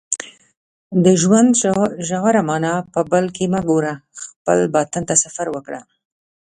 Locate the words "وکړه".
5.51-5.81